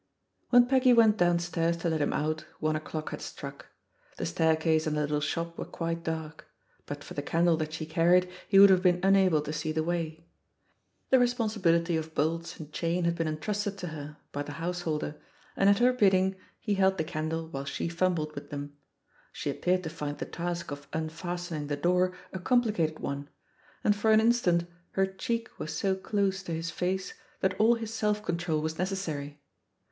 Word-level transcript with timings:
When 0.49 0.65
Peggy 0.65 0.93
went 0.93 1.17
downstairs 1.17 1.77
to 1.77 1.89
let 1.89 2.01
him 2.01 2.11
out, 2.11 2.47
one 2.59 2.75
o'clock 2.75 3.09
had 3.11 3.21
struck. 3.21 3.67
The 4.17 4.25
staircase 4.25 4.87
and 4.87 4.97
the 4.97 5.01
little 5.01 5.21
shop 5.21 5.59
were 5.59 5.65
quite 5.65 6.03
dark; 6.03 6.47
but 6.87 7.03
for 7.03 7.13
the 7.13 7.21
candle 7.21 7.55
that 7.57 7.71
she 7.71 7.85
carried, 7.85 8.27
he 8.47 8.57
would 8.57 8.71
have 8.71 8.81
been 8.81 8.99
unable 9.03 9.41
to 9.43 9.53
see 9.53 9.71
the 9.71 9.83
way. 9.83 10.25
The 11.11 11.19
responsibility 11.19 11.97
of 11.97 12.15
bolts 12.15 12.59
and 12.59 12.73
chain 12.73 13.03
had 13.03 13.13
been 13.13 13.27
entrusted 13.27 13.77
to 13.77 13.87
her 13.89 14.17
by 14.31 14.41
the 14.41 14.53
house 14.53 14.81
holder, 14.81 15.17
and 15.55 15.69
at 15.69 15.77
her 15.77 15.93
bidding 15.93 16.35
he 16.59 16.73
held 16.73 16.97
the 16.97 17.03
candle 17.03 17.47
while 17.49 17.65
she 17.65 17.87
fumbled 17.87 18.33
with 18.33 18.49
them. 18.49 18.75
She 19.31 19.51
appeared 19.51 19.83
to 19.83 19.91
find 19.91 20.17
the 20.17 20.25
task 20.25 20.71
of 20.71 20.87
unfastening 20.93 21.67
the 21.67 21.77
door 21.77 22.11
a 22.33 22.39
compli 22.39 22.71
cated 22.71 22.97
one, 22.97 23.29
and 23.83 23.95
for 23.95 24.11
an 24.11 24.19
instant 24.19 24.65
her 24.93 25.05
cheek 25.05 25.59
was 25.59 25.71
so 25.75 25.93
close 25.93 26.41
to 26.41 26.55
his 26.55 26.71
face 26.71 27.13
that 27.41 27.53
all 27.59 27.75
his 27.75 27.93
self 27.93 28.25
control 28.25 28.61
was 28.63 28.79
nec 28.79 28.87
essary. 28.87 29.37